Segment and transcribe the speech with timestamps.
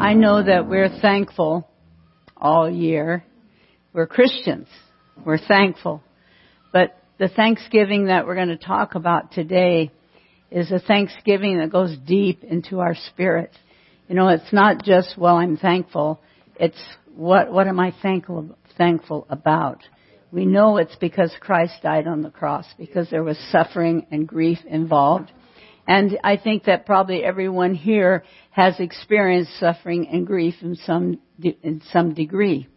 [0.00, 1.68] I know that we're thankful
[2.36, 3.24] all year.
[3.92, 4.68] We're Christians.
[5.26, 6.04] We're thankful.
[6.72, 9.90] But the Thanksgiving that we're going to talk about today
[10.52, 13.50] is a Thanksgiving that goes deep into our spirit.
[14.08, 16.20] You know, it's not just, well, I'm thankful.
[16.60, 16.80] It's
[17.16, 19.82] what, what am I thankful, thankful about?
[20.30, 24.58] We know it's because Christ died on the cross, because there was suffering and grief
[24.64, 25.32] involved.
[25.88, 31.80] And I think that probably everyone here has experienced suffering and grief in some, in
[31.90, 32.68] some degree.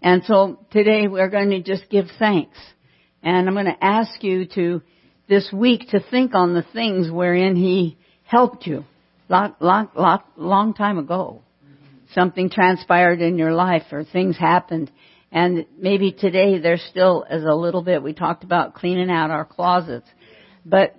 [0.00, 2.56] And so today we're going to just give thanks.
[3.20, 4.80] And I'm going to ask you to,
[5.28, 8.84] this week, to think on the things wherein He helped you.
[9.28, 11.42] Long, long, long, long time ago.
[12.14, 14.88] Something transpired in your life or things happened.
[15.32, 19.44] And maybe today there still is a little bit, we talked about cleaning out our
[19.44, 20.06] closets.
[20.64, 20.94] But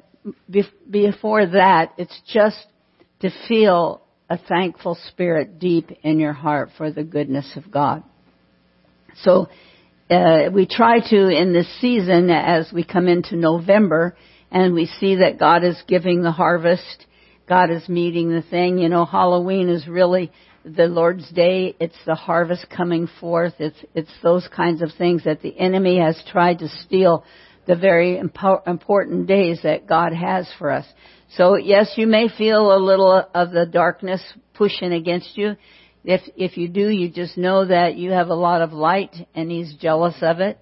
[0.90, 2.66] before that, it's just
[3.22, 8.04] to feel a thankful spirit deep in your heart for the goodness of God.
[9.22, 9.48] So,
[10.10, 14.16] uh, we try to in this season as we come into November
[14.51, 17.05] and we see that God is giving the harvest,
[17.48, 18.77] God is meeting the thing.
[18.77, 20.32] You know, Halloween is really
[20.63, 21.76] the Lord's day.
[21.79, 23.54] It's the harvest coming forth.
[23.60, 27.26] It's, it's those kinds of things that the enemy has tried to steal
[27.66, 30.86] the very important days that God has for us.
[31.38, 34.22] So yes, you may feel a little of the darkness
[34.54, 35.56] pushing against you.
[36.04, 39.50] If, if you do, you just know that you have a lot of light and
[39.50, 40.60] He's jealous of it.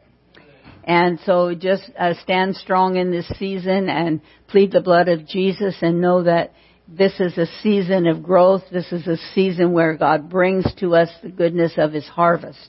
[0.84, 5.76] And so just uh, stand strong in this season and plead the blood of Jesus
[5.82, 6.54] and know that
[6.88, 8.64] this is a season of growth.
[8.72, 12.60] This is a season where God brings to us the goodness of His harvest.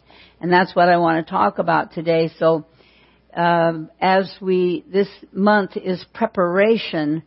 [0.41, 2.31] And that's what I want to talk about today.
[2.39, 2.67] So
[3.35, 7.23] um, as we this month is preparation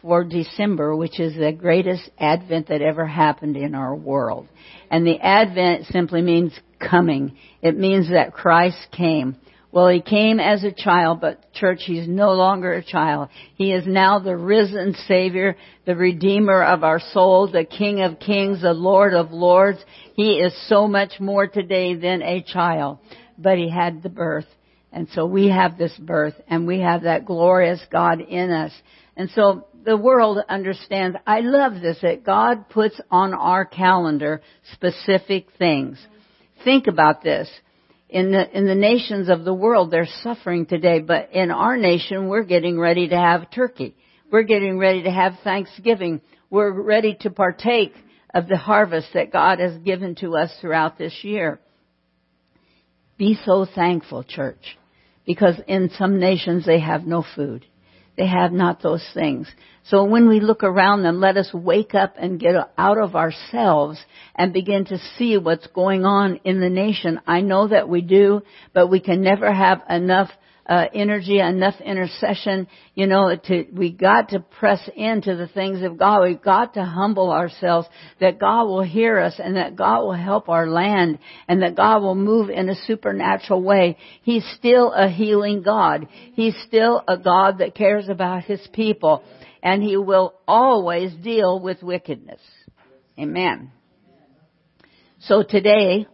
[0.00, 4.48] for December, which is the greatest Advent that ever happened in our world.
[4.90, 7.36] And the Advent simply means coming.
[7.62, 9.36] It means that Christ came.
[9.70, 13.30] Well, he came as a child, but church, he's no longer a child.
[13.54, 18.60] He is now the risen Savior, the Redeemer of our soul, the King of kings,
[18.60, 19.78] the Lord of lords.
[20.14, 22.98] He is so much more today than a child.
[23.38, 24.46] But he had the birth.
[24.92, 28.72] And so we have this birth and we have that glorious God in us.
[29.16, 34.42] And so the world understands, I love this, that God puts on our calendar
[34.74, 36.04] specific things.
[36.62, 37.48] Think about this.
[38.10, 42.28] In the, in the nations of the world, they're suffering today, but in our nation,
[42.28, 43.96] we're getting ready to have turkey.
[44.30, 46.20] We're getting ready to have Thanksgiving.
[46.50, 47.94] We're ready to partake
[48.34, 51.58] of the harvest that God has given to us throughout this year.
[53.16, 54.76] Be so thankful, church
[55.26, 57.66] because in some nations they have no food.
[58.16, 59.48] They have not those things.
[59.84, 63.98] So when we look around them, let us wake up and get out of ourselves
[64.36, 67.20] and begin to see what's going on in the nation.
[67.26, 68.42] I know that we do,
[68.74, 70.30] but we can never have enough
[70.66, 72.68] uh, energy, enough intercession.
[72.94, 76.22] You know, to we got to press into the things of God.
[76.22, 77.88] We've got to humble ourselves
[78.20, 81.18] that God will hear us and that God will help our land
[81.48, 83.96] and that God will move in a supernatural way.
[84.22, 86.06] He's still a healing God.
[86.34, 89.24] He's still a God that cares about His people,
[89.62, 92.40] and He will always deal with wickedness.
[93.18, 93.70] Amen.
[95.20, 96.06] So today,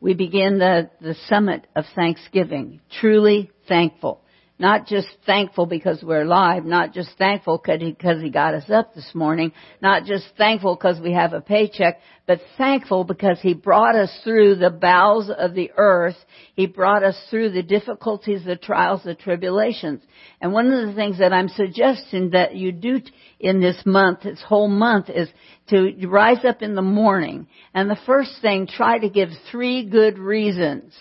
[0.00, 2.80] we begin the, the summit of Thanksgiving.
[3.00, 4.22] Truly thankful.
[4.60, 9.08] Not just thankful because we're alive, not just thankful because he got us up this
[9.14, 14.10] morning, not just thankful because we have a paycheck, but thankful because he brought us
[14.24, 16.16] through the bowels of the earth.
[16.56, 20.02] He brought us through the difficulties, the trials, the tribulations.
[20.40, 23.00] And one of the things that I'm suggesting that you do
[23.38, 25.28] in this month, this whole month, is
[25.68, 30.18] to rise up in the morning and the first thing, try to give three good
[30.18, 30.94] reasons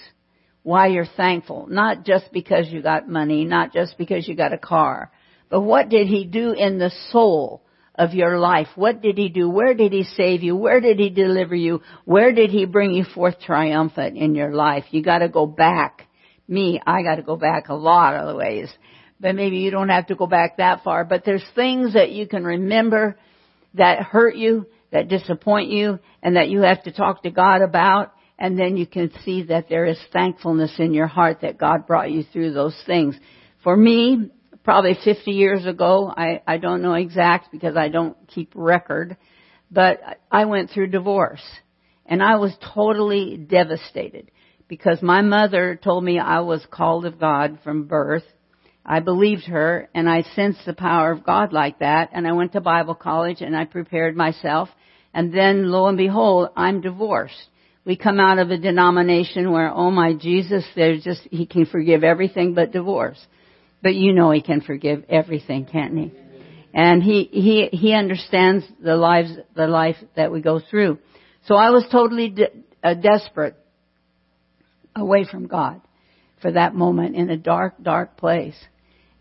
[0.68, 1.66] why you're thankful.
[1.70, 5.10] Not just because you got money, not just because you got a car,
[5.50, 7.62] but what did He do in the soul
[7.96, 8.68] of your life?
[8.76, 9.50] What did He do?
[9.50, 10.58] Where did He save you?
[10.58, 11.82] Where did He deliver you?
[12.04, 14.84] Where did He bring you forth triumphant in your life?
[14.92, 16.06] You gotta go back.
[16.50, 18.70] Me, I gotta go back a lot of the ways.
[19.22, 22.28] But maybe you don't have to go back that far, but there's things that you
[22.28, 23.18] can remember
[23.76, 28.12] that hurt you, that disappoint you, and that you have to talk to God about
[28.40, 32.12] and then you can see that there is thankfulness in your heart that God brought
[32.12, 33.16] you through those things.
[33.64, 34.30] For me,
[34.64, 39.18] probably 50 years ago, I, I don't know exact because I don't keep record,
[39.72, 40.00] but
[40.32, 41.44] I went through divorce.
[42.06, 44.32] And I was totally devastated
[44.68, 48.24] because my mother told me I was called of God from birth.
[48.86, 52.54] I believed her and I sensed the power of God like that and I went
[52.54, 54.70] to Bible college and I prepared myself
[55.14, 57.50] And then lo and behold, I'm divorced.
[57.88, 62.04] We come out of a denomination where, oh my Jesus, there's just, he can forgive
[62.04, 63.18] everything but divorce.
[63.82, 66.12] But you know he can forgive everything, can't he?
[66.74, 71.00] And he, he, he understands the lives, the life that we go through.
[71.46, 72.52] So I was totally de-
[72.84, 73.56] uh, desperate
[74.94, 75.80] away from God
[76.42, 78.58] for that moment in a dark, dark place.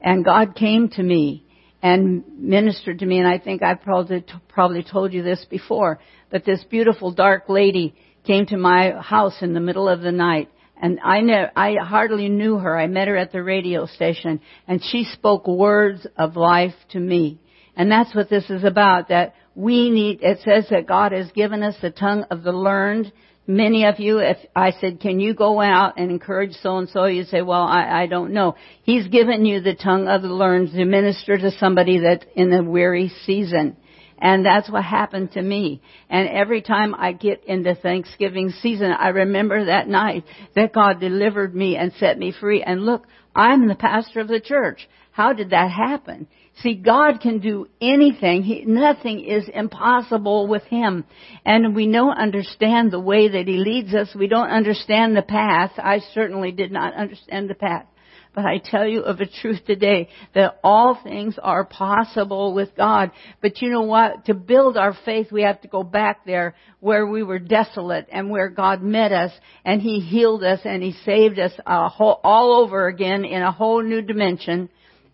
[0.01, 1.47] And God came to me
[1.83, 6.01] and ministered to me, and I think I probably, probably told you this before,
[6.33, 7.95] but this beautiful dark lady
[8.27, 10.51] came to my house in the middle of the night,
[10.81, 12.79] and I know, I hardly knew her.
[12.79, 17.41] I met her at the radio station, and she spoke words of life to me.
[17.77, 21.63] And that's what this is about, that we need, it says that God has given
[21.63, 23.13] us the tongue of the learned
[23.49, 27.05] Many of you, if I said, can you go out and encourage so and so,
[27.05, 28.57] you say, well, I, I don't know.
[28.83, 32.65] He's given you the tongue of the learned to minister to somebody that's in a
[32.65, 33.77] weary season.
[34.19, 35.83] And that's what happened to me.
[36.09, 40.25] And every time I get into Thanksgiving season, I remember that night
[40.55, 42.63] that God delivered me and set me free.
[42.63, 44.89] And look, I'm the pastor of the church.
[45.13, 46.29] How did that happen?
[46.63, 48.43] See, God can do anything.
[48.43, 51.05] He, nothing is impossible with Him.
[51.45, 54.15] And we don't understand the way that He leads us.
[54.15, 55.73] We don't understand the path.
[55.77, 57.87] I certainly did not understand the path.
[58.35, 63.11] But I tell you of a truth today that all things are possible with God.
[63.41, 64.27] But you know what?
[64.27, 68.31] To build our faith, we have to go back there where we were desolate and
[68.31, 69.33] where God met us
[69.65, 73.83] and He healed us and He saved us whole, all over again in a whole
[73.83, 74.69] new dimension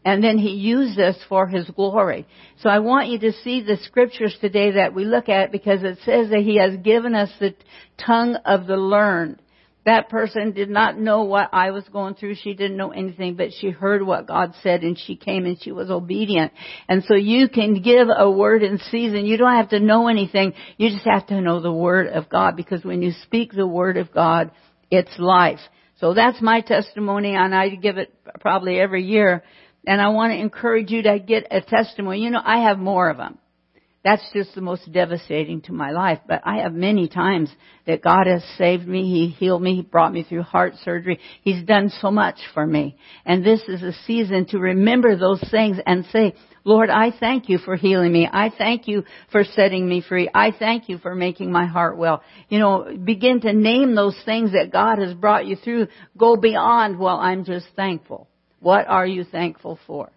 [0.05, 2.27] and then he used us for his glory.
[2.59, 5.99] So I want you to see the scriptures today that we look at because it
[6.05, 7.55] says that he has given us the
[8.05, 9.41] tongue of the learned.
[9.85, 12.37] That person did not know what I was going through.
[12.37, 15.73] She didn't know anything, but she heard what God said and she came and she
[15.73, 16.53] was obedient.
[16.89, 19.27] And so you can give a word in season.
[19.27, 20.55] You don't have to know anything.
[20.77, 23.97] You just have to know the word of God because when you speak the word
[23.97, 24.53] of God,
[24.91, 25.61] it's life.
[25.99, 29.43] So that's my testimony and I give it probably every year
[29.87, 32.21] and I want to encourage you to get a testimony.
[32.21, 33.39] You know, I have more of them.
[34.05, 36.19] That's just the most devastating to my life.
[36.27, 37.51] But I have many times
[37.87, 39.05] that God has saved me.
[39.05, 39.77] He healed me.
[39.77, 41.21] He brought me through heart surgery.
[41.43, 42.97] He's done so much for me.
[43.25, 46.35] And this is a season to remember those things and say,
[46.65, 48.29] Lord, I thank you for healing me.
[48.33, 50.29] I thank you for setting me free.
[50.33, 52.23] I thank you for making my heart well.
[52.49, 55.89] You know, begin to name those things that God has brought you through.
[56.17, 58.29] Go beyond, well, I'm just thankful.
[58.63, 60.11] What are you thankful for?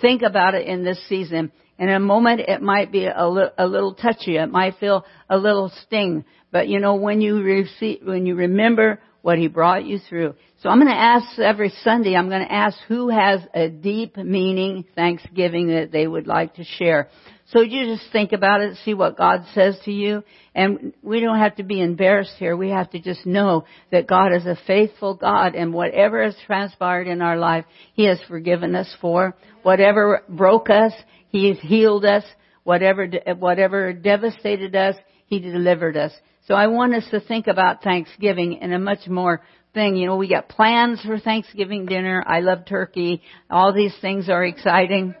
[0.00, 1.52] Think about it in this season.
[1.78, 4.36] In a moment, it might be a, li- a little touchy.
[4.36, 6.24] It might feel a little sting.
[6.50, 10.34] But you know, when you receive, when you remember what He brought you through.
[10.62, 14.16] So I'm going to ask every Sunday, I'm going to ask who has a deep
[14.16, 17.08] meaning Thanksgiving that they would like to share.
[17.52, 21.38] So you just think about it, see what God says to you, and we don't
[21.38, 22.56] have to be embarrassed here.
[22.56, 27.08] We have to just know that God is a faithful God, and whatever has transpired
[27.08, 29.36] in our life, He has forgiven us for.
[29.64, 30.94] Whatever broke us,
[31.28, 32.24] He has healed us.
[32.64, 33.06] Whatever,
[33.38, 34.96] whatever devastated us,
[35.26, 36.12] He delivered us.
[36.48, 39.42] So I want us to think about Thanksgiving in a much more
[39.74, 39.96] thing.
[39.96, 42.24] You know, we got plans for Thanksgiving dinner.
[42.26, 43.20] I love turkey.
[43.50, 45.14] All these things are exciting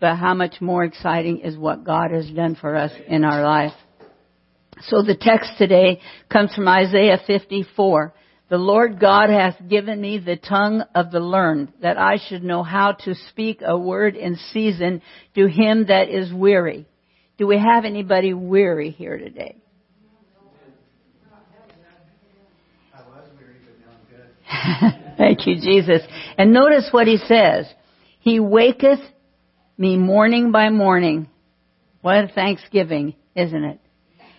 [0.00, 3.72] but how much more exciting is what God has done for us in our life.
[4.82, 6.00] So the text today
[6.30, 8.12] comes from Isaiah 54.
[8.48, 12.62] The Lord God hath given me the tongue of the learned, that I should know
[12.62, 15.02] how to speak a word in season
[15.34, 16.86] to him that is weary.
[17.38, 19.56] Do we have anybody weary here today?
[22.94, 25.16] I was weary, but now I'm good.
[25.16, 26.02] Thank you, Jesus.
[26.38, 27.66] And notice what he says.
[28.20, 29.00] He waketh
[29.78, 31.28] me morning by morning.
[32.00, 33.80] What a thanksgiving, isn't it?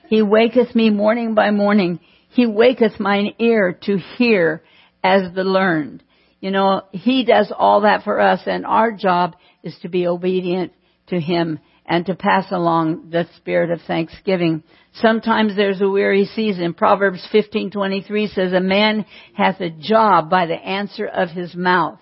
[0.10, 2.00] He waketh me morning by morning.
[2.30, 4.64] He waketh mine ear to hear
[5.04, 6.04] as the learned.
[6.40, 10.74] You know, He does all that for us and our job is to be obedient
[11.08, 14.64] to Him and to pass along the spirit of thanksgiving.
[14.94, 16.74] Sometimes there's a weary season.
[16.74, 22.00] Proverbs 15:23 says a man hath a job by the answer of his mouth.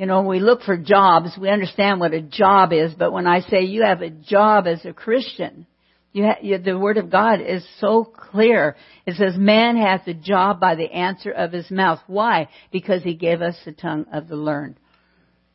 [0.00, 3.26] You know, when we look for jobs, we understand what a job is, but when
[3.26, 5.66] I say you have a job as a Christian,
[6.14, 8.76] you ha- you, the Word of God is so clear.
[9.04, 11.98] It says, man hath a job by the answer of his mouth.
[12.06, 12.48] Why?
[12.72, 14.76] Because he gave us the tongue of the learned.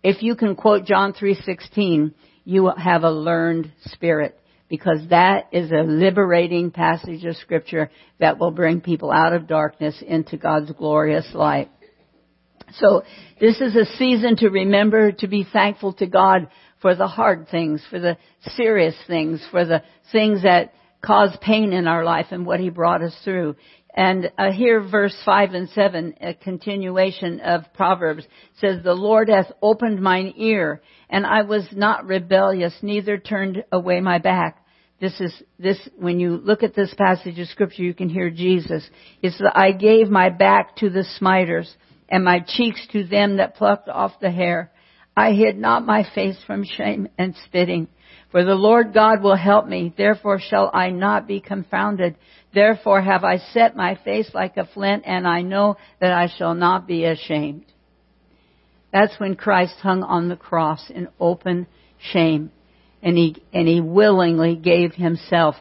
[0.03, 5.81] If you can quote John 3.16, you have a learned spirit because that is a
[5.81, 11.71] liberating passage of scripture that will bring people out of darkness into God's glorious light.
[12.73, 13.03] So
[13.39, 16.47] this is a season to remember to be thankful to God
[16.81, 18.17] for the hard things, for the
[18.55, 23.03] serious things, for the things that cause pain in our life and what He brought
[23.03, 23.55] us through.
[23.95, 28.25] And uh, here verse 5 and 7, a continuation of Proverbs,
[28.59, 34.01] says, The Lord hath opened mine ear, and I was not rebellious, neither turned away
[34.01, 34.65] my back.
[34.99, 38.87] This is, this, when you look at this passage of scripture, you can hear Jesus.
[39.21, 41.73] It's that I gave my back to the smiters,
[42.09, 44.71] and my cheeks to them that plucked off the hair.
[45.17, 47.87] I hid not my face from shame and spitting.
[48.31, 52.15] For the Lord God will help me, therefore shall I not be confounded.
[52.53, 56.53] Therefore have I set my face like a flint, and I know that I shall
[56.53, 57.65] not be ashamed.
[58.91, 61.67] That's when Christ hung on the cross in open
[62.11, 62.51] shame,
[63.01, 65.55] and he, and he willingly gave himself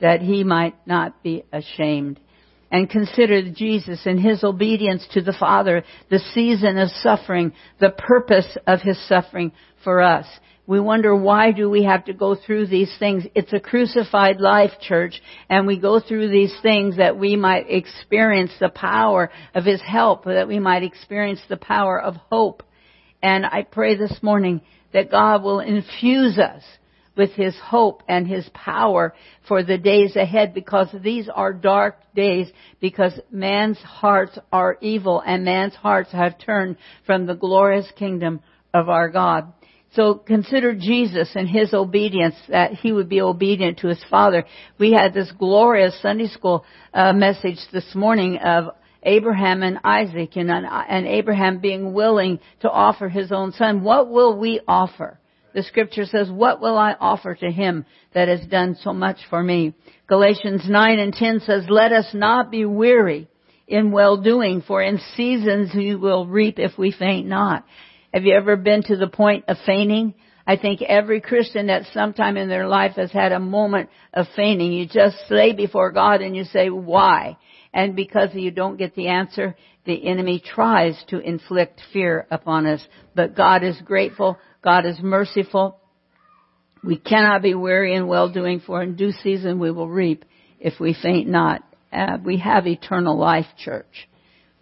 [0.00, 2.20] that he might not be ashamed.
[2.70, 8.56] And consider Jesus and his obedience to the Father, the season of suffering, the purpose
[8.66, 9.52] of his suffering
[9.84, 10.26] for us.
[10.66, 13.22] We wonder why do we have to go through these things?
[13.36, 18.50] It's a crucified life, church, and we go through these things that we might experience
[18.58, 22.64] the power of His help, that we might experience the power of hope.
[23.22, 24.60] And I pray this morning
[24.92, 26.64] that God will infuse us
[27.16, 29.14] with His hope and His power
[29.48, 32.48] for the days ahead because these are dark days
[32.80, 38.40] because man's hearts are evil and man's hearts have turned from the glorious kingdom
[38.74, 39.52] of our God.
[39.94, 44.44] So consider Jesus and his obedience, that he would be obedient to his Father.
[44.78, 50.50] We had this glorious Sunday school uh, message this morning of Abraham and Isaac and,
[50.50, 53.82] and Abraham being willing to offer his own son.
[53.82, 55.18] What will we offer?
[55.56, 59.42] The scripture says, what will I offer to him that has done so much for
[59.42, 59.72] me?
[60.06, 63.26] Galatians 9 and 10 says, let us not be weary
[63.66, 67.64] in well doing, for in seasons we will reap if we faint not.
[68.12, 70.12] Have you ever been to the point of fainting?
[70.46, 74.26] I think every Christian at some time in their life has had a moment of
[74.36, 74.72] fainting.
[74.72, 77.38] You just lay before God and you say, why?
[77.72, 82.86] And because you don't get the answer, the enemy tries to inflict fear upon us.
[83.14, 84.38] But God is grateful.
[84.66, 85.78] God is merciful.
[86.82, 90.24] We cannot be weary in well doing, for in due season we will reap
[90.58, 91.62] if we faint not.
[91.92, 94.08] Uh, we have eternal life, church.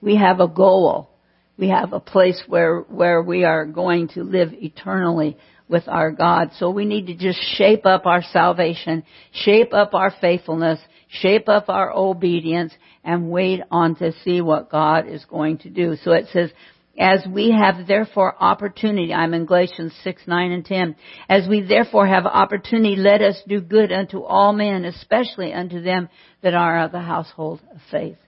[0.03, 1.09] We have a goal.
[1.57, 6.51] We have a place where, where we are going to live eternally with our God.
[6.59, 11.71] So we need to just shape up our salvation, shape up our faithfulness, shape up
[11.71, 15.97] our obedience, and wait on to see what God is going to do.
[16.05, 16.51] So it says,
[16.99, 20.97] as we have therefore opportunity, I'm in Galatians 6, 9, and 10.
[21.29, 26.09] As we therefore have opportunity, let us do good unto all men, especially unto them
[26.43, 28.19] that are of the household of faith.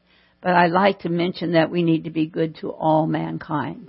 [0.42, 3.88] But I like to mention that we need to be good to all mankind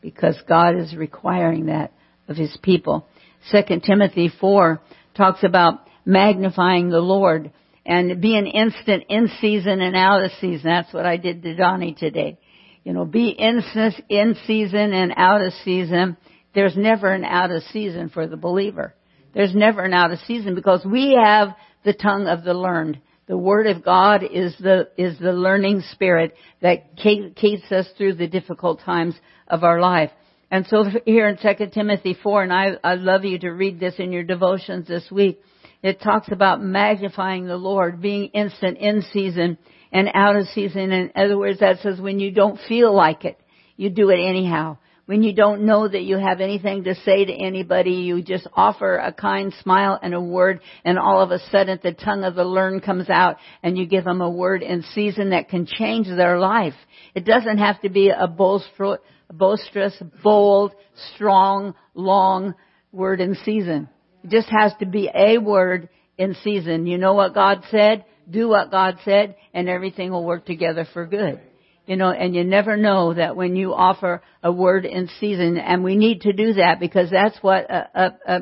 [0.00, 1.92] because God is requiring that
[2.28, 3.06] of His people.
[3.50, 4.80] Second Timothy 4
[5.16, 7.52] talks about magnifying the Lord
[7.86, 10.62] and being instant in season and out of season.
[10.64, 12.38] That's what I did to Donnie today.
[12.84, 16.16] You know, be instant in season and out of season.
[16.54, 18.94] There's never an out of season for the believer.
[19.32, 21.48] There's never an out of season because we have
[21.84, 23.00] the tongue of the learned.
[23.26, 28.28] The Word of God is the, is the learning spirit that keeps us through the
[28.28, 29.14] difficult times
[29.48, 30.10] of our life.
[30.50, 33.94] And so here in 2 Timothy 4, and I, I love you to read this
[33.98, 35.40] in your devotions this week,
[35.82, 39.58] it talks about magnifying the Lord, being instant in season
[39.94, 40.92] and out of season.
[40.92, 43.40] In other words, that says when you don't feel like it,
[43.76, 47.32] you do it anyhow when you don't know that you have anything to say to
[47.32, 51.78] anybody, you just offer a kind smile and a word, and all of a sudden
[51.82, 55.30] the tongue of the learned comes out, and you give them a word in season
[55.30, 56.74] that can change their life.
[57.14, 60.72] It doesn't have to be a boisterous, bold,
[61.14, 62.54] strong, long
[62.90, 63.88] word in season.
[64.22, 66.86] It just has to be a word in season.
[66.86, 68.06] You know what God said?
[68.30, 71.40] Do what God said, and everything will work together for good.
[71.86, 75.84] You know, and you never know that when you offer a word in season, and
[75.84, 78.40] we need to do that because that's what uh, uh, uh,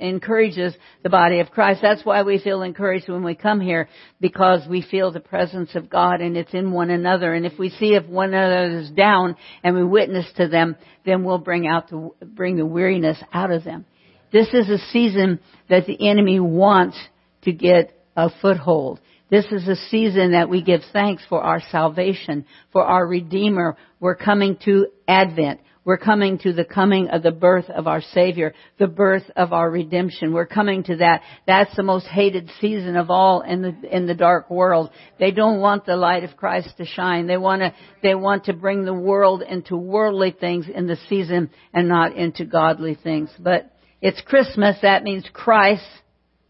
[0.00, 1.80] encourages the body of Christ.
[1.80, 3.88] That's why we feel encouraged when we come here
[4.20, 7.32] because we feel the presence of God and it's in one another.
[7.32, 11.24] And if we see if one another is down and we witness to them, then
[11.24, 13.86] we'll bring out the, bring the weariness out of them.
[14.30, 16.98] This is a season that the enemy wants
[17.42, 18.98] to get a foothold.
[19.30, 23.76] This is a season that we give thanks for our salvation, for our Redeemer.
[24.00, 25.60] We're coming to Advent.
[25.84, 29.70] We're coming to the coming of the birth of our Savior, the birth of our
[29.70, 30.32] redemption.
[30.32, 31.22] We're coming to that.
[31.46, 34.90] That's the most hated season of all in the, in the dark world.
[35.20, 37.28] They don't want the light of Christ to shine.
[37.28, 37.72] They want to,
[38.02, 42.44] they want to bring the world into worldly things in the season and not into
[42.44, 43.30] godly things.
[43.38, 43.72] But
[44.02, 44.76] it's Christmas.
[44.82, 45.86] That means Christ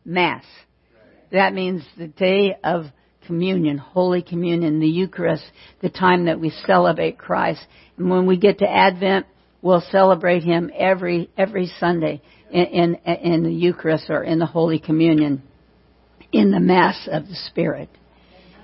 [0.04, 0.44] Mass.
[1.32, 2.86] That means the day of
[3.26, 5.44] communion, Holy Communion, the Eucharist,
[5.80, 7.60] the time that we celebrate Christ.
[7.96, 9.26] And when we get to Advent,
[9.60, 14.78] we'll celebrate Him every, every Sunday in, in, in the Eucharist or in the Holy
[14.78, 15.42] Communion,
[16.32, 17.90] in the Mass of the Spirit.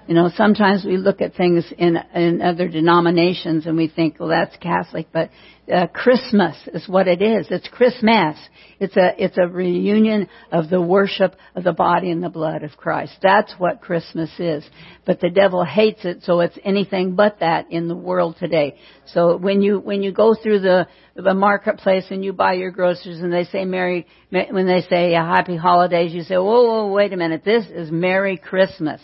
[0.07, 4.29] You know, sometimes we look at things in, in other denominations and we think, well,
[4.29, 5.31] that's Catholic, but
[5.73, 7.47] uh, Christmas is what it is.
[7.51, 8.37] It's Christmas.
[8.79, 12.77] It's a, it's a reunion of the worship of the body and the blood of
[12.77, 13.15] Christ.
[13.23, 14.69] That's what Christmas is.
[15.07, 18.77] But the devil hates it, so it's anything but that in the world today.
[19.07, 23.21] So when you, when you go through the, the marketplace and you buy your groceries
[23.21, 27.17] and they say Merry, when they say Happy Holidays, you say, whoa, whoa, wait a
[27.17, 29.01] minute, this is Merry Christmas.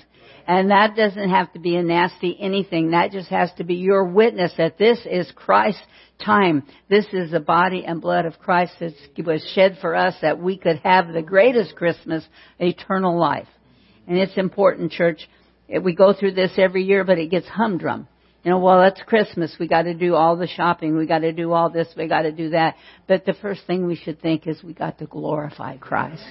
[0.50, 2.90] And that doesn't have to be a nasty anything.
[2.90, 5.80] That just has to be your witness that this is Christ's
[6.18, 6.64] time.
[6.88, 8.92] This is the body and blood of Christ that
[9.24, 12.26] was shed for us that we could have the greatest Christmas,
[12.58, 13.46] eternal life.
[14.08, 15.20] And it's important, church.
[15.68, 18.08] We go through this every year, but it gets humdrum.
[18.42, 19.54] You know, well, it's Christmas.
[19.60, 20.96] We got to do all the shopping.
[20.96, 21.88] We got to do all this.
[21.94, 22.76] We got to do that.
[23.06, 26.24] But the first thing we should think is we got to glorify Christ.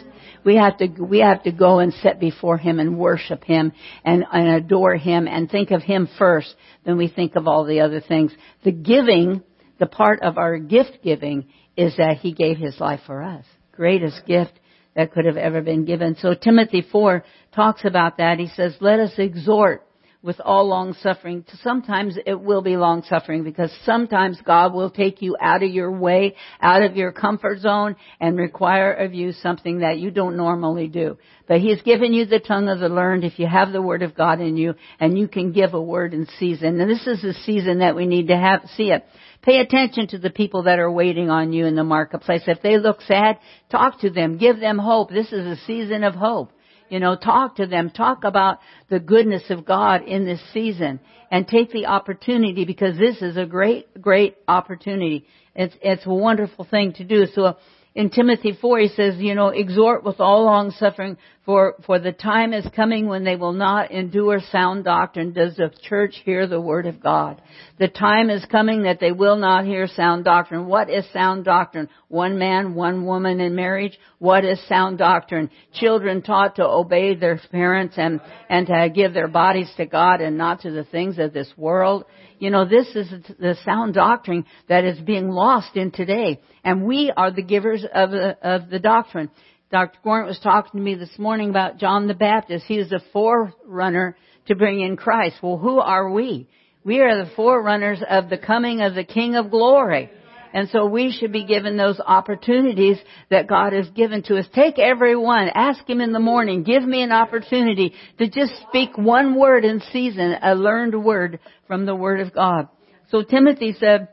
[0.43, 3.73] We have to we have to go and sit before Him and worship Him
[4.03, 6.55] and, and adore Him and think of Him first.
[6.83, 8.33] Then we think of all the other things.
[8.63, 9.43] The giving,
[9.77, 11.45] the part of our gift giving,
[11.77, 13.45] is that He gave His life for us.
[13.71, 14.53] Greatest gift
[14.95, 16.15] that could have ever been given.
[16.19, 17.23] So Timothy 4
[17.53, 18.39] talks about that.
[18.39, 19.85] He says, let us exhort
[20.21, 21.45] with all long suffering.
[21.63, 25.91] Sometimes it will be long suffering because sometimes God will take you out of your
[25.91, 30.88] way, out of your comfort zone and require of you something that you don't normally
[30.88, 31.17] do.
[31.47, 34.13] But He's given you the tongue of the learned if you have the Word of
[34.13, 36.81] God in you and you can give a word in season.
[36.81, 39.05] And this is the season that we need to have, see it.
[39.41, 42.41] Pay attention to the people that are waiting on you in the marketplace.
[42.45, 43.39] If they look sad,
[43.71, 44.38] talk to them.
[44.38, 45.11] Give them hope.
[45.11, 46.51] This is a season of hope.
[46.89, 47.89] You know, talk to them.
[47.89, 51.00] Talk about the goodness of God in this season
[51.31, 55.25] and take the opportunity because this is a great, great opportunity.
[55.56, 57.28] It's, it's a wonderful thing to do.
[57.34, 57.58] So
[57.95, 62.12] in Timothy 4, he says, you know, exhort with all long suffering, for, for the
[62.12, 65.34] time is coming when they will not endure sound doctrine.
[65.34, 67.41] Does the church hear the word of God?
[67.80, 70.67] The time is coming that they will not hear sound doctrine.
[70.67, 71.89] What is sound doctrine?
[72.08, 73.97] One man, one woman in marriage?
[74.19, 75.49] What is sound doctrine?
[75.73, 80.38] Children taught to obey their parents and, and to give their bodies to God and
[80.38, 82.06] not to the things of this world.
[82.39, 86.39] You know, this is the sound doctrine that is being lost in today.
[86.63, 89.30] And we are the givers of the, of the doctrine.
[89.71, 89.99] Dr.
[90.04, 92.65] Gornt was talking to me this morning about John the Baptist.
[92.65, 94.15] He is the forerunner
[94.47, 95.36] to bring in Christ.
[95.43, 96.47] Well, who are we?
[96.86, 100.10] We are the forerunners of the coming of the King of Glory.
[100.53, 102.97] And so we should be given those opportunities
[103.29, 104.45] that God has given to us.
[104.53, 105.49] Take every one.
[105.53, 106.63] Ask Him in the morning.
[106.63, 111.85] Give me an opportunity to just speak one word in season, a learned word from
[111.85, 112.67] the Word of God.
[113.12, 114.09] So Timothy said,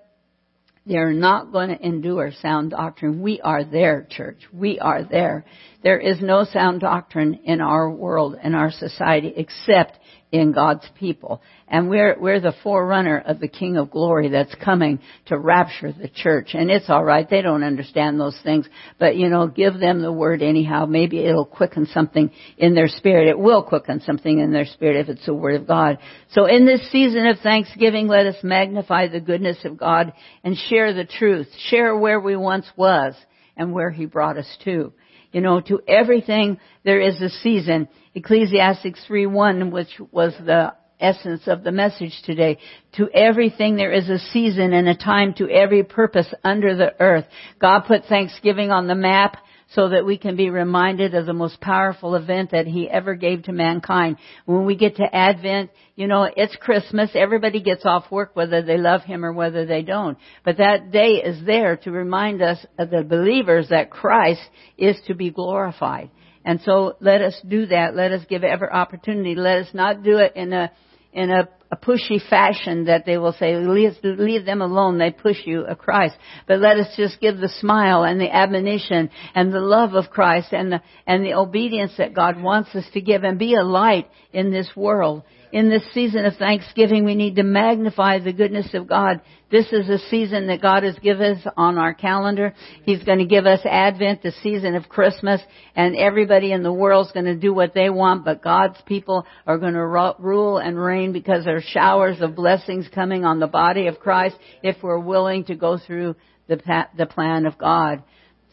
[0.86, 3.20] they're not going to endure sound doctrine.
[3.20, 4.38] We are there, church.
[4.52, 5.44] We are there.
[5.82, 9.98] There is no sound doctrine in our world, in our society, except
[10.32, 11.40] in God's people.
[11.68, 16.08] And we're, we're the forerunner of the King of Glory that's coming to rapture the
[16.08, 16.50] church.
[16.54, 17.28] And it's alright.
[17.28, 18.68] They don't understand those things.
[18.98, 20.86] But, you know, give them the word anyhow.
[20.86, 23.28] Maybe it'll quicken something in their spirit.
[23.28, 25.98] It will quicken something in their spirit if it's the word of God.
[26.32, 30.12] So in this season of Thanksgiving, let us magnify the goodness of God
[30.44, 31.48] and share the truth.
[31.68, 33.14] Share where we once was
[33.56, 34.92] and where He brought us to.
[35.36, 37.88] You know, to everything there is a season.
[38.14, 42.56] Ecclesiastes 3:1, which was the essence of the message today.
[42.92, 47.26] To everything there is a season and a time to every purpose under the earth.
[47.58, 49.36] God put Thanksgiving on the map
[49.70, 53.44] so that we can be reminded of the most powerful event that He ever gave
[53.44, 54.16] to mankind.
[54.44, 57.10] When we get to Advent, you know, it's Christmas.
[57.14, 60.18] Everybody gets off work whether they love Him or whether they don't.
[60.44, 64.42] But that day is there to remind us of the believers that Christ
[64.78, 66.10] is to be glorified.
[66.44, 67.96] And so let us do that.
[67.96, 69.34] Let us give every opportunity.
[69.34, 70.70] Let us not do it in a
[71.12, 75.38] in a, a pushy fashion that they will say, leave, leave them alone, they push
[75.44, 76.14] you a Christ.
[76.46, 80.52] But let us just give the smile and the admonition and the love of Christ
[80.52, 84.08] and the, and the obedience that God wants us to give and be a light
[84.32, 88.88] in this world in this season of Thanksgiving, we need to magnify the goodness of
[88.88, 89.20] God.
[89.50, 92.52] This is a season that God has given us on our calendar.
[92.84, 95.40] He's going to give us Advent, the season of Christmas,
[95.74, 99.24] and everybody in the world is going to do what they want, but God's people
[99.46, 103.46] are going to rule and reign because there are showers of blessings coming on the
[103.46, 106.16] body of Christ if we're willing to go through
[106.48, 108.02] the, the plan of God.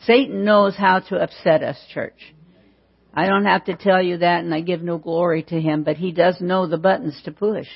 [0.06, 2.34] Satan knows how to upset us, church.
[3.14, 5.98] I don't have to tell you that and I give no glory to him, but
[5.98, 7.68] he does know the buttons to push.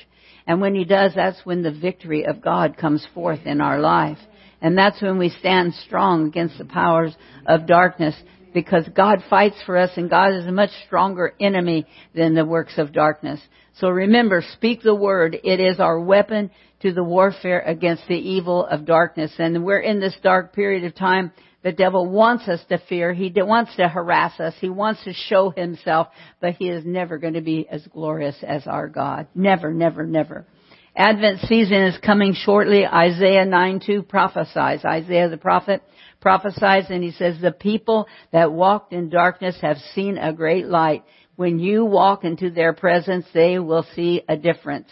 [0.46, 4.18] And when he does, that's when the victory of God comes forth in our life.
[4.60, 7.14] And that's when we stand strong against the powers
[7.46, 8.16] of darkness
[8.52, 12.78] because God fights for us and God is a much stronger enemy than the works
[12.78, 13.40] of darkness.
[13.74, 15.36] So remember, speak the word.
[15.44, 19.32] It is our weapon to the warfare against the evil of darkness.
[19.38, 21.30] And we're in this dark period of time.
[21.62, 23.12] The devil wants us to fear.
[23.12, 24.54] He wants to harass us.
[24.60, 26.08] He wants to show himself,
[26.40, 29.26] but he is never going to be as glorious as our God.
[29.34, 30.46] Never, never, never.
[30.94, 32.84] Advent season is coming shortly.
[32.86, 34.84] Isaiah 9 2 prophesies.
[34.84, 35.82] Isaiah the prophet
[36.20, 41.04] prophesies and he says, the people that walked in darkness have seen a great light.
[41.36, 44.88] When you walk into their presence, they will see a difference.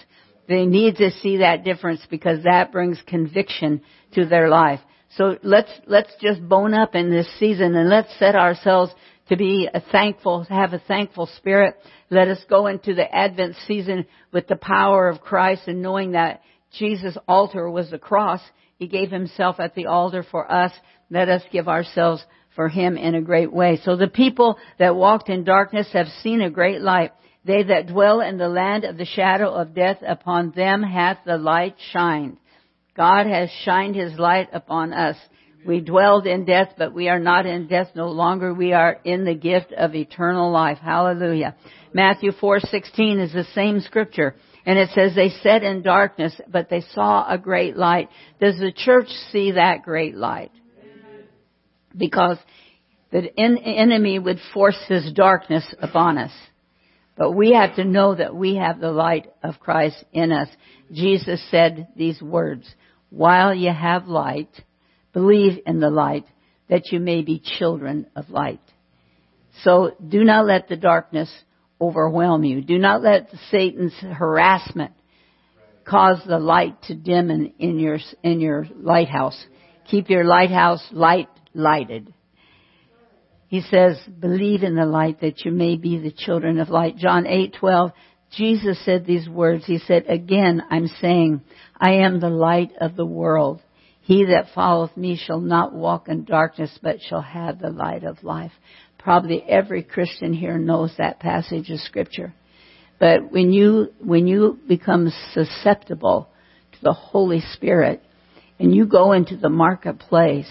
[0.49, 3.83] They need to see that difference because that brings conviction
[4.15, 4.81] to their life.
[5.17, 8.93] So let's, let's just bone up in this season and let's set ourselves
[9.31, 11.75] to be a thankful, have a thankful spirit.
[12.11, 16.43] Let us go into the Advent season with the power of Christ and knowing that
[16.79, 18.41] Jesus' altar was the cross.
[18.79, 20.73] He gave himself at the altar for us.
[21.11, 22.23] Let us give ourselves
[22.55, 23.81] for him in a great way.
[23.85, 27.13] So the people that walked in darkness have seen a great light.
[27.45, 31.39] They that dwell in the land of the shadow of death, upon them hath the
[31.39, 32.39] light shined.
[32.97, 35.17] God has shined his light upon us.
[35.67, 38.55] We dwelled in death, but we are not in death no longer.
[38.55, 40.79] We are in the gift of eternal life.
[40.79, 41.57] Hallelujah.
[41.93, 44.37] Matthew 4:16 is the same scripture.
[44.65, 48.09] And it says they sat in darkness, but they saw a great light.
[48.41, 50.51] Does the church see that great light?
[51.97, 52.39] Because
[53.11, 56.33] the enemy would force his darkness upon us.
[57.17, 60.49] But we have to know that we have the light of Christ in us.
[60.93, 62.69] Jesus said these words,
[63.11, 64.51] while you have light,
[65.13, 66.27] believe in the light
[66.69, 68.61] that you may be children of light.
[69.63, 71.33] So do not let the darkness
[71.81, 72.61] overwhelm you.
[72.61, 74.93] Do not let Satan's harassment
[75.85, 79.41] cause the light to dim in, in your, in your lighthouse.
[79.89, 82.13] Keep your lighthouse light lighted.
[83.49, 86.97] He says, believe in the light that you may be the children of light.
[86.97, 87.93] John 8:12
[88.33, 89.65] Jesus said these words.
[89.67, 91.43] He said, again, I'm saying,
[91.79, 93.63] I am the light of the world.
[94.03, 98.23] He that followeth me shall not walk in darkness, but shall have the light of
[98.23, 98.53] life.
[98.99, 102.35] Probably every Christian here knows that passage of scripture.
[102.99, 106.29] But when you, when you become susceptible
[106.73, 108.03] to the Holy Spirit
[108.59, 110.49] and you go into the marketplace,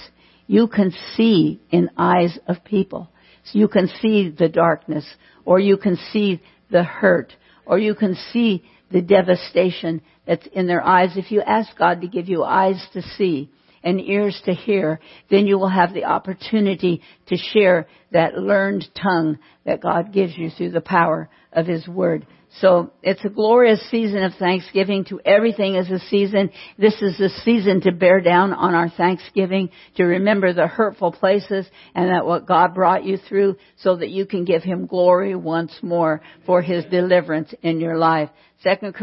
[0.47, 3.09] you can see in eyes of people.
[3.45, 5.05] So you can see the darkness
[5.43, 7.33] or you can see the hurt
[7.65, 11.11] or you can see the devastation that's in their eyes.
[11.15, 13.49] If you ask God to give you eyes to see
[13.83, 14.99] and ears to hear,
[15.29, 20.49] then you will have the opportunity to share that learned tongue that God gives you
[20.49, 22.25] through the power of His Word.
[22.61, 25.03] So it's a glorious season of Thanksgiving.
[25.05, 26.51] To everything is a season.
[26.77, 31.67] This is a season to bear down on our Thanksgiving, to remember the hurtful places
[31.93, 35.73] and that what God brought you through so that you can give Him glory once
[35.81, 38.29] more for His deliverance in your life.
[38.61, 38.93] Second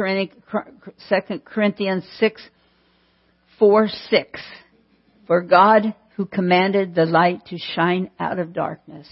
[1.44, 2.42] Corinthians 6,
[3.58, 4.40] 4, 6.
[5.26, 9.08] For God who commanded the light to shine out of darkness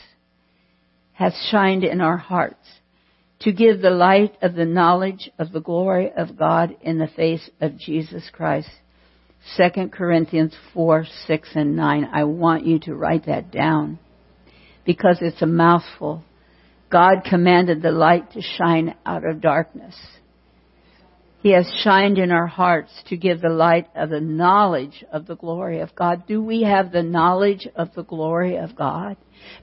[1.12, 2.66] hath shined in our hearts
[3.40, 7.48] to give the light of the knowledge of the glory of God in the face
[7.60, 8.68] of Jesus Christ.
[9.56, 12.08] 2 Corinthians 4, 6, and 9.
[12.12, 13.98] I want you to write that down
[14.84, 16.22] because it's a mouthful.
[16.90, 19.96] God commanded the light to shine out of darkness.
[21.42, 25.36] He has shined in our hearts to give the light of the knowledge of the
[25.36, 26.26] glory of God.
[26.26, 29.16] Do we have the knowledge of the glory of God?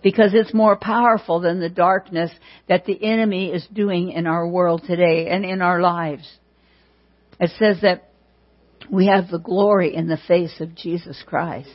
[0.04, 2.32] Because it's more powerful than the darkness
[2.68, 6.28] that the enemy is doing in our world today and in our lives.
[7.40, 8.10] It says that
[8.92, 11.70] we have the glory in the face of Jesus Christ.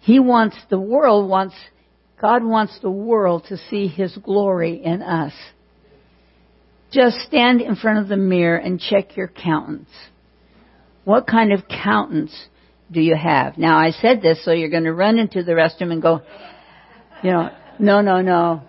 [0.00, 1.54] He wants, the world wants,
[2.20, 5.32] God wants the world to see His glory in us.
[6.92, 9.88] Just stand in front of the mirror and check your countenance.
[11.04, 12.34] What kind of countenance
[12.90, 13.56] do you have?
[13.56, 16.22] Now I said this so you're going to run into the restroom and go,
[17.22, 18.62] you know, no, no, no.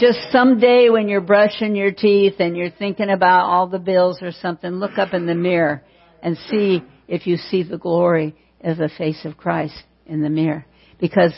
[0.00, 4.30] Just someday when you're brushing your teeth and you're thinking about all the bills or
[4.30, 5.82] something, look up in the mirror
[6.22, 10.66] and see if you see the glory of the face of Christ in the mirror.
[11.00, 11.32] Because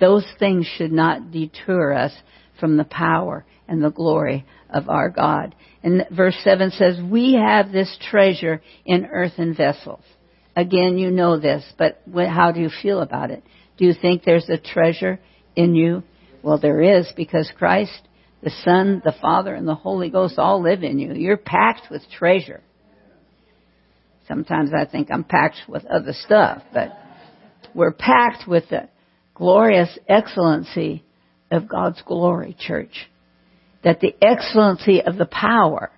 [0.00, 2.12] those things should not deter us
[2.60, 5.54] from the power and the glory of our God.
[5.82, 10.02] And verse 7 says, We have this treasure in earthen vessels.
[10.56, 13.44] Again, you know this, but how do you feel about it?
[13.76, 15.20] Do you think there's a treasure
[15.58, 16.04] in you?
[16.42, 18.00] Well, there is because Christ
[18.42, 21.12] The Son, the Father, and the Holy Ghost all live in you.
[21.14, 22.62] You're packed with treasure.
[24.28, 26.92] Sometimes I think I'm packed with other stuff, but
[27.74, 28.88] we're packed with the
[29.34, 31.02] glorious excellency
[31.50, 33.08] of God's glory, church.
[33.82, 35.90] That the excellency of the power,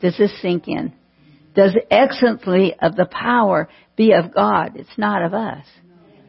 [0.00, 0.92] does this sink in?
[1.54, 4.72] Does the excellency of the power be of God?
[4.74, 5.64] It's not of us.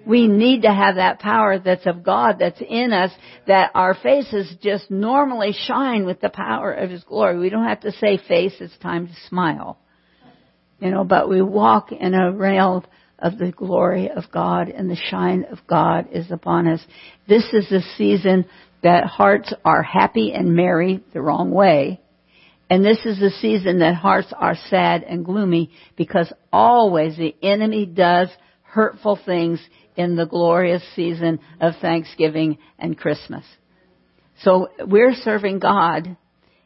[0.08, 3.12] We need to have that power that's of God that's in us
[3.46, 7.38] that our faces just normally shine with the power of His glory.
[7.38, 9.78] We don't have to say face, it's time to smile.
[10.80, 12.86] You know, but we walk in a realm
[13.20, 16.80] of the glory of God and the shine of God is upon us.
[17.28, 18.46] This is a season
[18.84, 22.00] that hearts are happy and merry the wrong way.
[22.70, 27.86] And this is a season that hearts are sad and gloomy because always the enemy
[27.86, 28.30] does
[28.62, 29.60] hurtful things
[29.98, 33.44] in the glorious season of Thanksgiving and Christmas.
[34.44, 36.16] So we're serving God.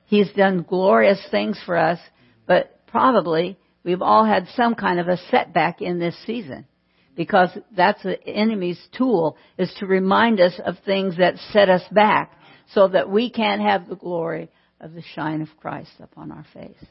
[0.06, 2.00] He's done glorious things for us,
[2.46, 6.68] but probably we've all had some kind of a setback in this season
[7.16, 12.34] because that's the enemy's tool is to remind us of things that set us back
[12.74, 14.50] so that we can't have the glory
[14.82, 16.86] of the shine of Christ upon our face.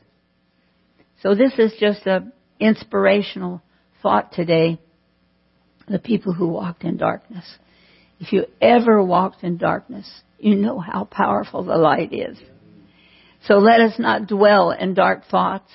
[1.23, 3.63] So this is just an inspirational
[4.03, 4.81] thought today
[5.91, 7.45] the people who walked in darkness.
[8.19, 12.39] If you ever walked in darkness, you know how powerful the light is.
[13.47, 15.71] So let us not dwell in dark thoughts.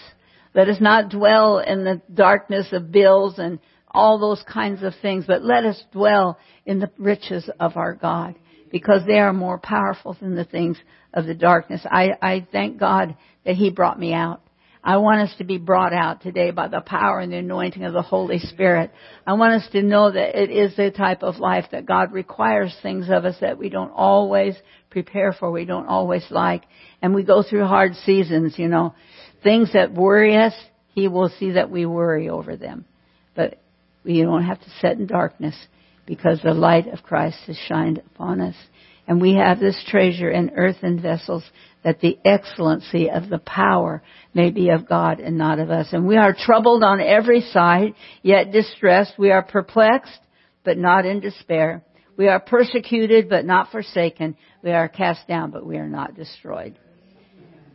[0.54, 5.25] Let us not dwell in the darkness of bills and all those kinds of things,
[5.28, 8.36] but let us dwell in the riches of our God
[8.71, 10.78] because they are more powerful than the things
[11.13, 11.82] of the darkness.
[11.89, 14.41] I, I thank God that He brought me out.
[14.86, 17.93] I want us to be brought out today by the power and the anointing of
[17.93, 18.91] the Holy Spirit.
[19.26, 22.78] I want us to know that it is the type of life that God requires
[22.84, 24.56] things of us that we don't always
[24.91, 26.65] prepare for, we don't always like.
[27.02, 28.93] And we go through hard seasons, you know.
[29.41, 30.54] Things that worry us,
[30.93, 32.86] He will see that we worry over them.
[33.34, 33.58] But
[34.04, 35.56] we don't have to sit in darkness
[36.06, 38.56] because the light of Christ has shined upon us.
[39.08, 41.43] And we have this treasure in earthen vessels
[41.86, 44.02] that the excellency of the power
[44.34, 45.89] may be of God and not of us.
[45.91, 47.93] And we are troubled on every side,
[48.24, 49.13] yet distressed.
[49.19, 50.19] We are perplexed,
[50.63, 51.84] but not in despair.
[52.17, 54.36] We are persecuted, but not forsaken.
[54.63, 56.80] We are cast down, but we are not destroyed.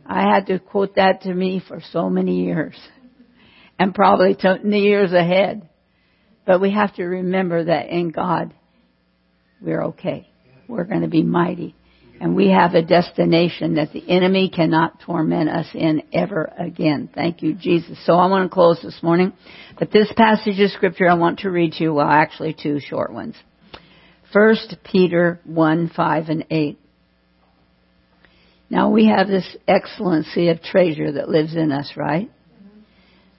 [0.05, 2.75] I had to quote that to me for so many years.
[3.79, 5.67] And probably to the years ahead.
[6.45, 8.53] But we have to remember that in God,
[9.59, 10.29] we're okay.
[10.67, 11.73] We're going to be mighty.
[12.21, 17.09] And we have a destination that the enemy cannot torment us in ever again.
[17.11, 17.97] Thank you, Jesus.
[18.05, 19.33] So I want to close this morning.
[19.79, 23.11] But this passage of scripture I want to read to you, well actually two short
[23.11, 23.33] ones.
[24.31, 26.79] First Peter 1, 5 and 8.
[28.69, 32.29] Now we have this excellency of treasure that lives in us, right?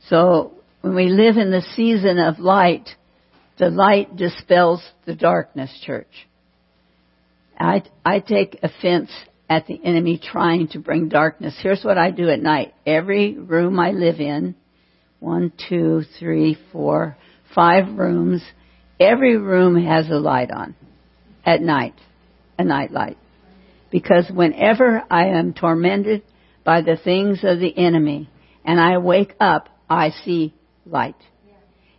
[0.08, 2.88] So when we live in the season of light,
[3.60, 6.26] the light dispels the darkness, church.
[7.58, 9.10] I, I take offense
[9.48, 11.54] at the enemy trying to bring darkness.
[11.60, 12.74] Here's what I do at night.
[12.86, 14.54] Every room I live in,
[15.20, 17.16] one, two, three, four,
[17.54, 18.42] five rooms,
[18.98, 20.74] every room has a light on
[21.44, 21.94] at night,
[22.58, 23.18] a night light.
[23.90, 26.22] Because whenever I am tormented
[26.64, 28.30] by the things of the enemy
[28.64, 30.54] and I wake up, I see
[30.86, 31.16] light.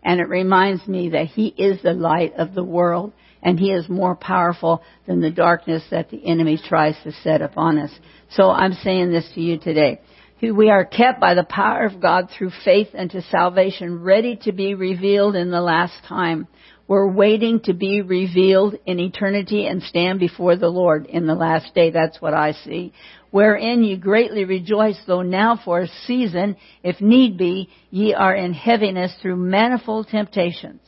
[0.02, 3.14] And it reminds me that He is the light of the world
[3.44, 7.78] and He is more powerful than the darkness that the enemy tries to set upon
[7.78, 7.92] us.
[8.32, 10.00] So I'm saying this to you today.
[10.42, 14.74] We are kept by the power of God through faith unto salvation, ready to be
[14.74, 16.48] revealed in the last time.
[16.86, 21.74] We're waiting to be revealed in eternity and stand before the Lord in the last
[21.74, 21.92] day.
[21.92, 22.92] That's what I see.
[23.32, 28.54] Wherein you greatly rejoice, though now for a season, if need be, ye are in
[28.54, 30.82] heaviness through manifold temptations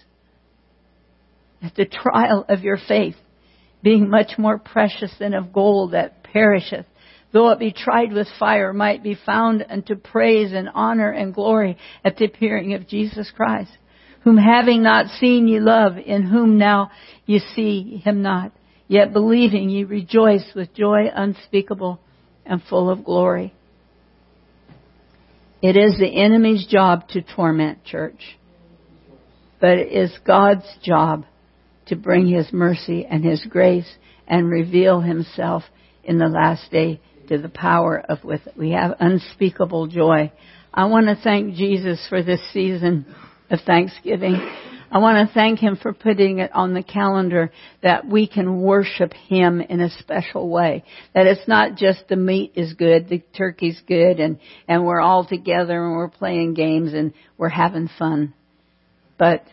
[1.61, 3.15] at the trial of your faith,
[3.81, 6.85] being much more precious than of gold that perisheth,
[7.31, 11.77] though it be tried with fire, might be found unto praise and honor and glory
[12.03, 13.71] at the appearing of Jesus Christ,
[14.23, 16.91] whom having not seen ye love, in whom now
[17.25, 18.51] ye see him not,
[18.87, 21.99] yet believing ye rejoice with joy unspeakable
[22.45, 23.53] and full of glory.
[25.61, 28.37] It is the enemy's job to torment church,
[29.59, 31.25] but it is God's job
[31.87, 33.89] to bring His mercy and His grace
[34.27, 35.63] and reveal Himself
[36.03, 40.31] in the last day to the power of with we have unspeakable joy.
[40.73, 43.05] I want to thank Jesus for this season
[43.49, 44.35] of Thanksgiving.
[44.91, 49.13] I want to thank Him for putting it on the calendar that we can worship
[49.13, 50.83] Him in a special way.
[51.13, 55.25] That it's not just the meat is good, the turkey's good, and, and we're all
[55.25, 58.33] together and we're playing games and we're having fun.
[59.17, 59.45] But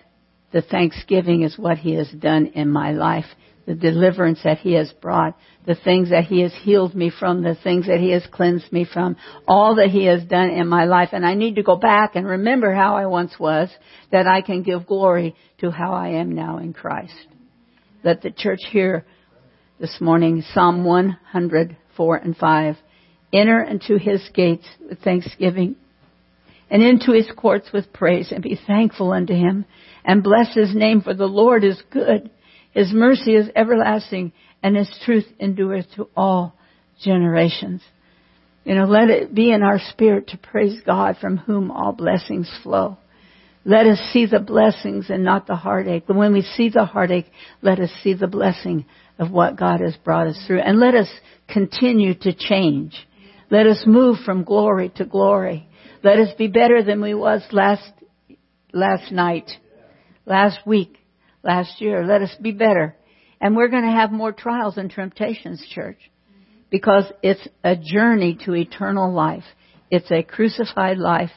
[0.52, 3.26] the thanksgiving is what He has done in my life
[3.66, 5.36] the deliverance that He has brought,
[5.66, 8.84] the things that He has healed me from, the things that He has cleansed me
[8.90, 11.10] from, all that He has done in my life.
[11.12, 13.70] And I need to go back and remember how I once was,
[14.10, 17.14] that I can give glory to how I am now in Christ.
[18.02, 19.04] Let the church hear
[19.78, 22.76] this morning Psalm 104 and 5.
[23.32, 25.76] Enter into His gates with thanksgiving
[26.68, 29.66] and into His courts with praise and be thankful unto Him
[30.04, 32.30] and bless His name for the Lord is good
[32.72, 36.54] his mercy is everlasting and His truth endureth to all
[37.02, 37.82] generations.
[38.64, 42.50] You know, let it be in our spirit to praise God from whom all blessings
[42.62, 42.96] flow.
[43.64, 46.04] Let us see the blessings and not the heartache.
[46.06, 48.86] But when we see the heartache, let us see the blessing
[49.18, 50.60] of what God has brought us through.
[50.60, 51.08] And let us
[51.48, 52.96] continue to change.
[53.50, 55.68] Let us move from glory to glory.
[56.02, 57.88] Let us be better than we was last,
[58.72, 59.50] last night,
[60.26, 60.98] last week,
[61.42, 62.04] last year.
[62.04, 62.96] Let us be better.
[63.40, 65.98] And we're going to have more trials and temptations, church,
[66.70, 69.44] because it's a journey to eternal life.
[69.90, 71.32] It's a crucified life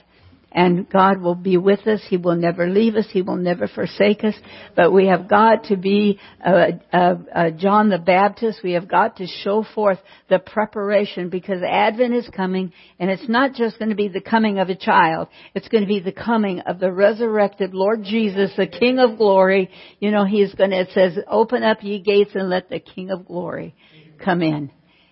[0.56, 2.02] and God will be with us.
[2.10, 3.06] He will never leave us.
[3.12, 4.36] He will never forsake us.
[4.74, 8.62] But we have got to be uh, uh, uh, John the Baptist.
[8.64, 13.54] We have got to show forth the preparation because Advent is coming, and it's not
[13.54, 15.28] just going to be the coming of a child.
[15.54, 19.70] It's going to be the coming of the resurrected Lord Jesus, the King of Glory.
[20.00, 20.80] You know, He's going to.
[20.80, 23.76] It says, "Open up ye gates and let the King of Glory
[24.24, 24.72] come in."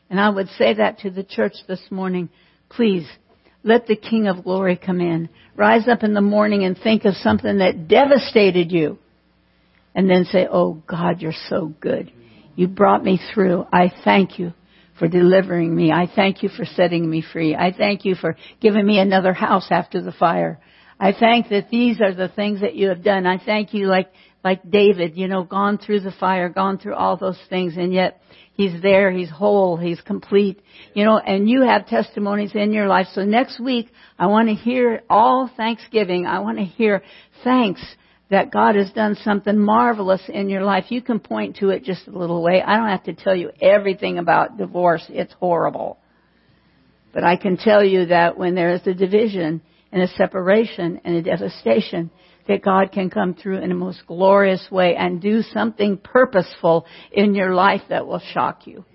[0.10, 2.30] And I would say that to the church this morning.
[2.70, 3.06] Please
[3.64, 5.30] let the King of Glory come in.
[5.56, 8.98] Rise up in the morning and think of something that devastated you.
[9.96, 12.12] And then say, Oh God, you're so good.
[12.56, 13.66] You brought me through.
[13.72, 14.54] I thank you
[14.98, 15.92] for delivering me.
[15.92, 17.56] I thank you for setting me free.
[17.56, 20.60] I thank you for giving me another house after the fire.
[21.00, 23.26] I thank that these are the things that you have done.
[23.26, 24.12] I thank you like,
[24.44, 28.22] like David, you know, gone through the fire, gone through all those things, and yet
[28.54, 29.12] He's there.
[29.12, 29.78] He's whole.
[29.78, 30.62] He's complete.
[30.94, 33.08] You know, and you have testimonies in your life.
[33.14, 36.28] So next week, I want to hear all Thanksgiving.
[36.28, 37.02] I want to hear
[37.44, 37.84] thanks
[38.30, 40.86] that God has done something marvelous in your life.
[40.90, 42.62] You can point to it just a little way.
[42.62, 45.06] I don't have to tell you everything about divorce.
[45.10, 45.98] It's horrible.
[47.12, 51.16] But I can tell you that when there is a division and a separation and
[51.16, 52.12] a devastation,
[52.48, 57.36] that God can come through in a most glorious way and do something purposeful in
[57.36, 58.86] your life that will shock you.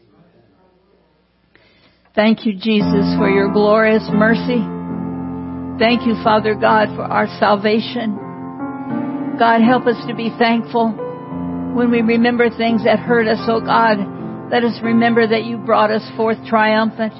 [2.14, 4.64] Thank you, Jesus, for your glorious mercy.
[5.78, 8.18] Thank you, Father God, for our salvation.
[9.38, 10.90] God, help us to be thankful
[11.74, 13.38] when we remember things that hurt us.
[13.46, 13.98] Oh God,
[14.50, 17.12] let us remember that you brought us forth triumphant,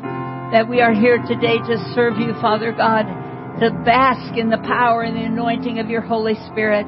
[0.51, 3.28] that we are here today to serve you, Father God
[3.61, 6.87] to bask in the power and the anointing of your Holy Spirit.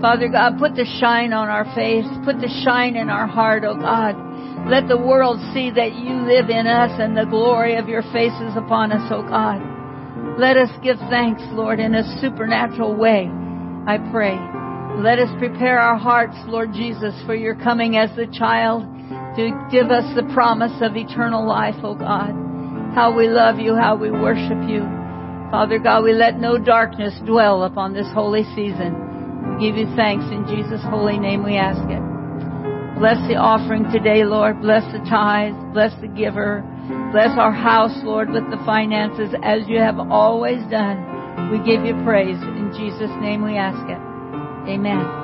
[0.00, 2.06] Father God, put the shine on our face.
[2.24, 4.14] Put the shine in our heart, oh God.
[4.70, 8.34] Let the world see that you live in us and the glory of your face
[8.42, 9.58] is upon us, oh God.
[10.38, 13.28] Let us give thanks, Lord, in a supernatural way,
[13.86, 14.38] I pray.
[15.02, 18.84] Let us prepare our hearts, Lord Jesus, for your coming as the child
[19.36, 22.30] to give us the promise of eternal life, oh God.
[22.94, 25.01] How we love you, how we worship you.
[25.52, 28.96] Father God, we let no darkness dwell upon this holy season.
[29.60, 32.00] We give you thanks in Jesus' holy name we ask it.
[32.98, 34.62] Bless the offering today, Lord.
[34.62, 35.54] Bless the tithes.
[35.74, 36.64] Bless the giver.
[37.12, 41.52] Bless our house, Lord, with the finances as you have always done.
[41.52, 42.40] We give you praise.
[42.40, 44.00] In Jesus' name we ask it.
[44.72, 45.21] Amen.